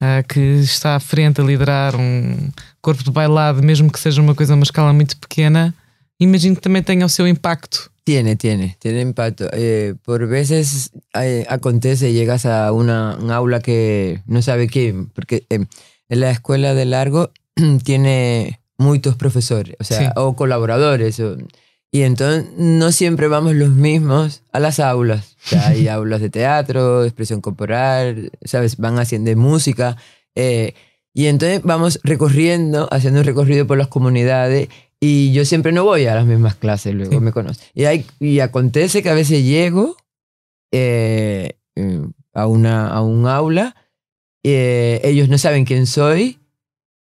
[0.00, 4.34] ah, que está à frente a liderar um corpo de bailado, mesmo que seja uma
[4.34, 5.74] coisa a uma escala muito pequena,
[6.20, 7.90] imagino que também tenha o seu impacto.
[8.04, 9.44] Tiene, tiene, tiene impacto.
[9.52, 15.44] Eh, por veces eh, acontece, llegas a una, un aula que no sabe quién, porque
[15.50, 15.66] eh,
[16.08, 17.30] en la escuela de largo
[17.84, 20.06] tiene muchos profesores, o sea, Sí.
[20.16, 21.20] o colaboradores.
[21.20, 21.36] o-
[21.90, 25.36] y entonces no siempre vamos los mismos a las aulas.
[25.46, 28.76] O sea, hay aulas de teatro, de expresión corporal, ¿sabes?
[28.76, 29.96] Van haciendo música.
[30.34, 30.74] eh,
[31.14, 34.68] y entonces vamos recorriendo, haciendo un recorrido por las comunidades.
[35.00, 37.18] Y yo siempre no voy a las mismas clases, luego Sí.
[37.20, 37.64] me conocen.
[37.74, 39.96] Y, hay, y acontece que a veces llego
[40.72, 42.00] eh, eh,
[42.34, 43.74] a, una, a un aula,
[44.44, 46.38] eh, ellos no saben quién soy,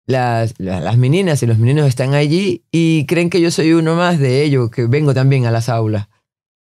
[0.09, 3.94] las, la- las meninas y los meninos están allí y creen que yo soy uno
[3.94, 6.09] más de ellos, que vengo también a las aulas.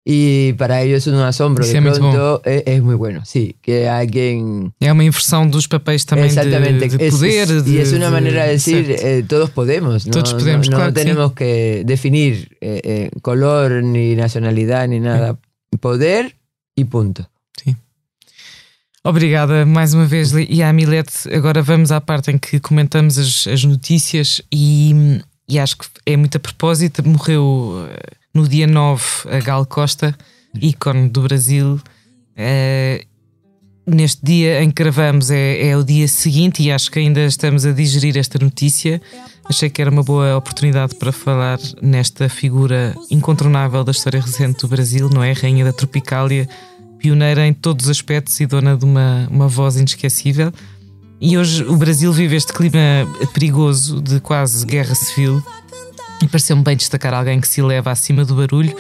[0.05, 3.23] Y para ellos es un asombro, Isso de é muito pronto es, es muy bueno,
[3.25, 4.73] sí, que alguien...
[4.81, 7.43] É uma inversão dos papéis também de, Exactamente, de es- poder.
[7.51, 9.07] es- de- y es una de- manera de decir, certo.
[9.07, 10.13] eh, todos podemos, ¿no?
[10.13, 11.07] Todos podemos, no, no claro que sí.
[11.07, 15.39] tenemos que definir eh, eh, color, ni nacionalidad, ni nada.
[15.79, 16.35] Poder
[16.75, 17.29] y punto.
[19.05, 21.29] Obrigada mais uma vez, e à Milete.
[21.35, 26.17] Agora vamos à parte em que comentamos as, as notícias e, e acho que é
[26.17, 27.07] muito a propósito.
[27.07, 30.17] Morreu eh, no dia 9 a Gal Costa,
[30.55, 31.81] ícone do Brasil.
[32.37, 33.05] Eh,
[33.85, 37.67] neste dia em que gravamos é, é o dia seguinte e acho que ainda estamos
[37.67, 39.03] a digerir esta notícia.
[39.45, 44.69] Achei que era uma boa oportunidade para falar nesta figura incontornável da história recente do
[44.69, 45.33] Brasil, não é?
[45.33, 46.49] Rainha da Tropicália,
[47.03, 50.53] pioneira em todos os aspectos e dona de uma, uma voz inesquecível.
[51.21, 52.79] E hoje o Brasil vive este clima
[53.35, 55.43] perigoso de quase guerra civil.
[56.23, 58.77] E pareceu-me bem destacar alguém que se eleva acima do barulho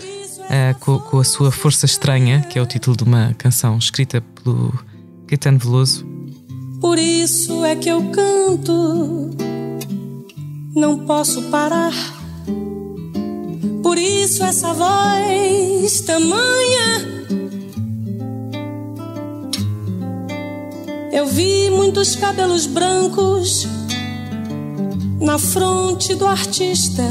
[0.48, 4.20] ah, com, com a sua força estranha, que é o título de uma canção escrita
[4.20, 4.72] pelo
[5.26, 6.06] Caetano Veloso.
[6.80, 9.30] Por isso é que eu canto,
[10.74, 11.92] não posso parar.
[13.82, 17.12] Por isso essa voz tamanha.
[21.12, 23.68] Eu vi muitos cabelos brancos
[25.20, 27.02] na fronte do artista.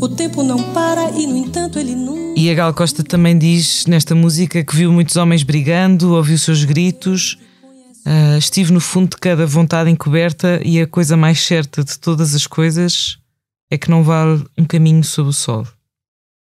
[0.00, 2.40] O tempo não para e, no entanto, ele nunca.
[2.40, 6.64] E a Gal Costa também diz nesta música que viu muitos homens brigando, ouviu seus
[6.64, 7.38] gritos,
[8.06, 12.34] ah, estive no fundo de cada vontade encoberta e a coisa mais certa de todas
[12.34, 13.18] as coisas
[13.70, 15.66] é que não vale um caminho sob o sol.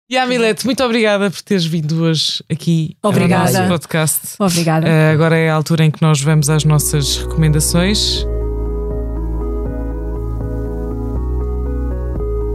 [0.08, 3.48] E Milete, muito obrigada por teres vindo hoje aqui Obrigada.
[3.48, 4.22] ao nosso podcast.
[4.38, 4.88] Obrigada.
[4.88, 8.24] Ah, agora é a altura em que nós vamos às nossas recomendações.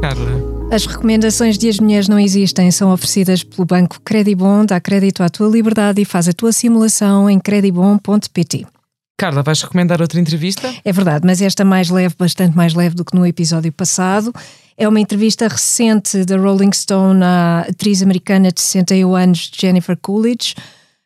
[0.00, 0.70] Carla.
[0.70, 5.28] As recomendações de As Mulheres Não Existem são oferecidas pelo banco Credibon, dá crédito à
[5.28, 8.64] tua liberdade e faz a tua simulação em credibon.pt.
[9.18, 10.72] Carla, vais recomendar outra entrevista?
[10.84, 14.32] É verdade, mas esta mais leve, bastante mais leve do que no episódio passado.
[14.80, 20.54] É uma entrevista recente da Rolling Stone à atriz americana de 61 anos, Jennifer Coolidge,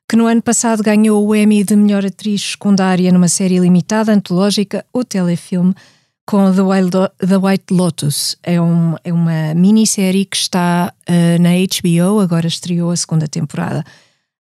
[0.09, 4.87] que no ano passado ganhou o Emmy de melhor atriz secundária numa série limitada, antológica
[4.93, 5.75] ou telefilme
[6.25, 8.37] com The, Wild, The White Lotus.
[8.45, 13.85] É, um, é uma minissérie que está uh, na HBO, agora estreou a segunda temporada.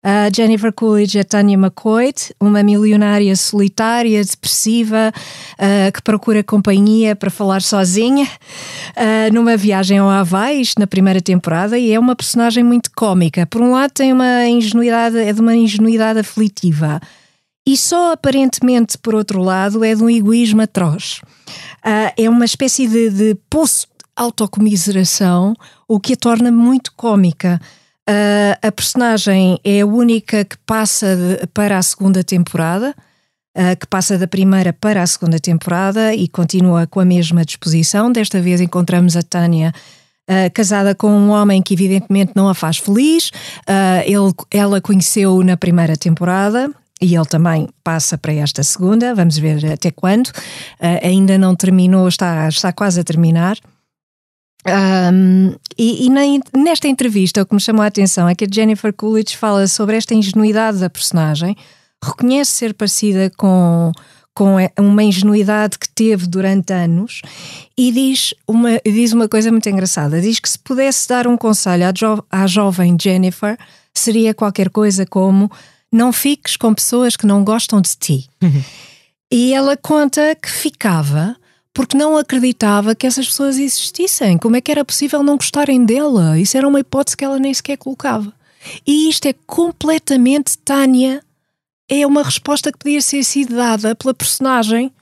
[0.02, 7.28] A Jennifer Coolidge é Tanya McCoy, uma milionária solitária, depressiva, uh, que procura companhia para
[7.28, 12.90] falar sozinha, uh, numa viagem ao Havaí, na primeira temporada, e é uma personagem muito
[12.96, 13.44] cómica.
[13.44, 16.98] Por um lado, tem uma ingenuidade, é de uma ingenuidade aflitiva,
[17.66, 21.20] e só aparentemente, por outro lado, é de um egoísmo atroz.
[21.84, 25.54] Uh, é uma espécie de, de poço de autocomiseração,
[25.86, 27.60] o que a torna muito cómica.
[28.08, 32.94] Uh, a personagem é a única que passa de, para a segunda temporada,
[33.56, 38.10] uh, que passa da primeira para a segunda temporada e continua com a mesma disposição.
[38.10, 39.72] Desta vez encontramos a Tânia
[40.28, 43.30] uh, casada com um homem que evidentemente não a faz feliz.
[44.04, 46.70] ele, ela conheceu na primeira temporada.
[47.02, 50.30] E ele também passa para esta segunda, vamos ver até quando.
[51.02, 53.56] ainda não terminou, está, está quase a terminar.
[54.66, 56.20] Um, e, e na,
[56.54, 59.96] nesta entrevista o que me chamou a atenção é que a Jennifer Coolidge fala sobre
[59.96, 61.56] esta ingenuidade da personagem,
[62.04, 63.90] reconhece ser parecida com,
[64.34, 67.22] com uma ingenuidade que teve durante anos
[67.76, 71.86] e diz uma, diz uma coisa muito engraçada: diz que se pudesse dar um conselho
[71.86, 73.56] à, jo, à jovem Jennifer,
[73.94, 75.50] seria qualquer coisa como
[75.90, 78.28] não fiques com pessoas que não gostam de ti.
[79.32, 81.36] e ela conta que ficava
[81.72, 84.36] porque não acreditava que essas pessoas existissem.
[84.38, 86.38] Como é que era possível não gostarem dela?
[86.38, 88.32] Isso era uma hipótese que ela nem sequer colocava.
[88.86, 91.22] E isto é completamente Tânia.
[91.88, 94.92] É uma resposta que podia ser sido dada pela personagem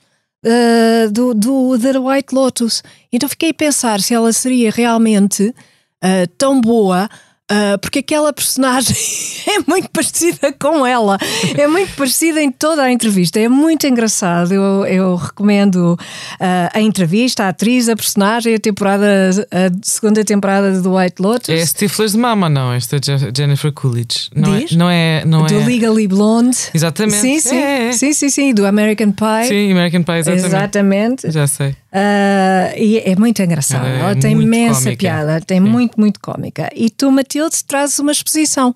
[0.45, 2.83] uh, do, do The White Lotus.
[3.11, 7.09] Então fiquei a pensar se ela seria realmente uh, tão boa
[7.51, 8.95] Uh, porque aquela personagem
[9.47, 11.17] é muito parecida com ela,
[11.57, 14.53] é muito parecida em toda a entrevista, é muito engraçado.
[14.53, 19.05] Eu, eu recomendo uh, a entrevista, a atriz, a personagem, a temporada,
[19.51, 21.49] a segunda temporada do White Lotus.
[21.49, 22.71] É Stiflers Mama, não?
[22.71, 22.99] Esta é
[23.35, 24.29] Jennifer Coolidge.
[24.35, 24.71] Não Diz?
[24.71, 24.75] é?
[24.75, 25.65] Não é, não do é...
[25.65, 26.57] Legally Blonde.
[26.73, 27.17] Exatamente.
[27.17, 27.91] Sim, sim, é, é.
[27.93, 29.47] sim, sim, sim, do American Pie.
[29.47, 30.45] Sim, American Pie, exatamente.
[30.45, 31.31] Exatamente.
[31.31, 31.75] Já sei.
[31.91, 33.87] Uh, e é muito engraçada.
[33.87, 34.97] Ela é Ela tem imensa cómica.
[34.97, 36.69] piada, tem muito, muito cómica.
[36.75, 38.75] E tu, Matilde, trazes uma exposição.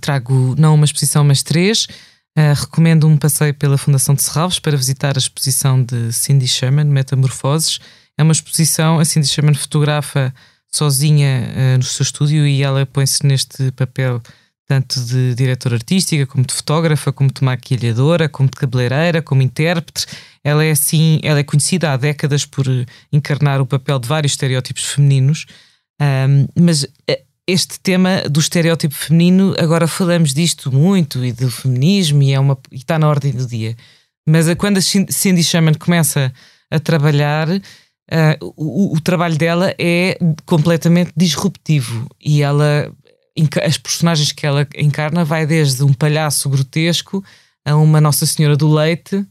[0.00, 1.86] Trago não uma exposição, mas três.
[2.36, 6.84] Uh, recomendo um passeio pela Fundação de Serralves para visitar a exposição de Cindy Sherman,
[6.84, 7.80] Metamorfoses.
[8.16, 10.32] É uma exposição, a Cindy Sherman fotografa
[10.70, 14.20] sozinha uh, no seu estúdio e ela põe-se neste papel
[14.66, 20.06] tanto de diretora artística, como de fotógrafa, como de maquilhadora, como de cabeleireira, como intérprete.
[20.48, 22.64] Ela é assim, ela é conhecida há décadas por
[23.12, 25.44] encarnar o papel de vários estereótipos femininos,
[26.00, 32.22] um, mas eh, este tema do estereótipo feminino, agora falamos disto muito e do feminismo
[32.22, 33.76] e, é uma, e está na ordem do dia.
[34.26, 36.32] Mas eh, quando a Cindy Sherman começa
[36.70, 37.60] a trabalhar, uh,
[38.56, 42.90] o, o trabalho dela é completamente disruptivo e ela
[43.62, 47.22] as personagens que ela encarna vai desde um palhaço grotesco
[47.64, 49.24] a uma Nossa Senhora do Leite.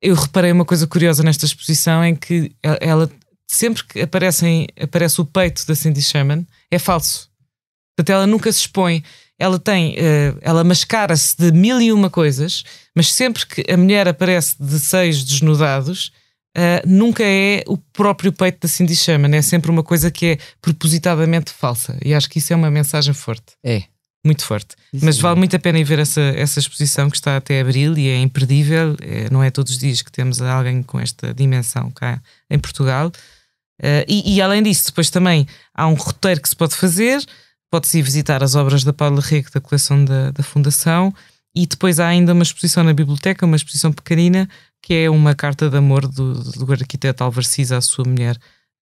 [0.00, 3.10] Eu reparei uma coisa curiosa nesta exposição em que ela
[3.48, 7.28] sempre que aparecem, aparece o peito da Cindy Sherman é falso.
[7.96, 9.02] Portanto, ela nunca se expõe.
[9.38, 14.06] Ela tem, uh, ela mascara-se de mil e uma coisas, mas sempre que a mulher
[14.06, 16.12] aparece de seios desnudados,
[16.56, 20.38] Uh, nunca é o próprio peito da Cindy Sherman, é sempre uma coisa que é
[20.60, 21.96] propositadamente falsa.
[22.04, 23.52] E acho que isso é uma mensagem forte.
[23.62, 23.84] É.
[24.24, 24.74] Muito forte.
[24.92, 25.22] Isso Mas é.
[25.22, 28.16] vale muito a pena ir ver essa, essa exposição que está até abril e é
[28.16, 28.96] imperdível.
[29.00, 33.12] É, não é todos os dias que temos alguém com esta dimensão cá em Portugal.
[33.80, 37.24] Uh, e, e, além disso, depois também há um roteiro que se pode fazer.
[37.70, 41.14] Pode-se ir visitar as obras da Paula Rego, da coleção da, da Fundação.
[41.54, 44.48] E depois há ainda uma exposição na biblioteca, uma exposição pequenina,
[44.82, 48.36] que é uma carta de amor do, do arquiteto Álvaro Cisa à sua mulher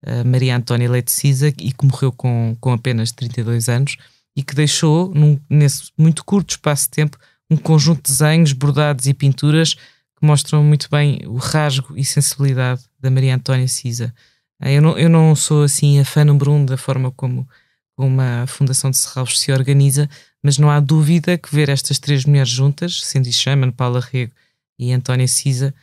[0.05, 3.97] uh, Maria Antónia Leite Cisa, e que morreu com, com apenas 32 anos,
[4.37, 7.17] e que deixou, num, nesse muito curto espaço de tempo,
[7.49, 12.83] um conjunto de desenhos, bordados e pinturas que mostram muito bem o rasgo e sensibilidade
[12.99, 14.13] da Maria Antónia Cisa.
[14.61, 17.49] Uh, eu, não, eu não sou assim a fã número um da forma como,
[17.95, 20.07] como a Fundação de Serralves se organiza,
[20.43, 24.33] mas não há dúvida que ver estas três mulheres juntas, Cindy Sherman, Paula Rego
[24.77, 25.73] e Antónia Cisa,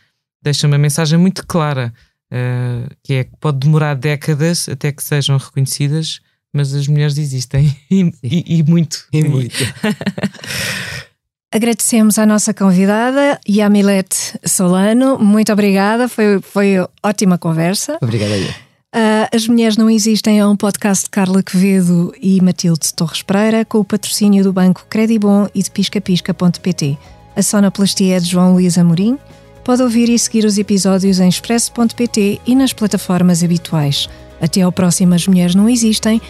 [0.41, 1.93] deixa uma mensagem muito clara,
[2.31, 6.21] uh, que é que pode demorar décadas até que sejam reconhecidas,
[6.55, 9.05] mas as mulheres existem e, e, e muito.
[9.13, 9.57] E muito.
[11.53, 15.19] Agradecemos à nossa convidada, Yamilete Solano.
[15.19, 17.99] Muito obrigada, foi, foi ótima conversa.
[18.01, 18.49] Obrigada eu.
[18.49, 23.65] Uh, As Mulheres Não Existem é um podcast de Carla Quevedo e Matilde Torres Pereira,
[23.65, 26.97] com o patrocínio do Banco Credibon e de piscapisca.pt.
[27.37, 29.19] A sonoplastia é de João Luís Amorim.
[29.65, 34.09] Pode ouvir e seguir os episódios em expresso.pt e nas plataformas habituais.
[34.41, 36.21] Até ao próximo As Mulheres Não Existem,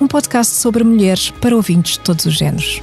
[0.00, 2.82] um podcast sobre mulheres para ouvintes de todos os géneros.